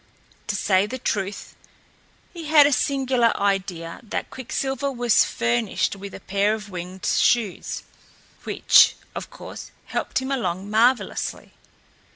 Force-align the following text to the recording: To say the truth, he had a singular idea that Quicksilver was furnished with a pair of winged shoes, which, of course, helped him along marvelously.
To 0.47 0.55
say 0.55 0.87
the 0.87 0.97
truth, 0.97 1.55
he 2.33 2.45
had 2.45 2.65
a 2.65 2.71
singular 2.73 3.39
idea 3.39 3.99
that 4.01 4.31
Quicksilver 4.31 4.91
was 4.91 5.23
furnished 5.23 5.95
with 5.95 6.15
a 6.15 6.19
pair 6.19 6.55
of 6.55 6.71
winged 6.71 7.05
shoes, 7.05 7.83
which, 8.43 8.95
of 9.13 9.29
course, 9.29 9.69
helped 9.85 10.19
him 10.19 10.31
along 10.31 10.71
marvelously. 10.71 11.51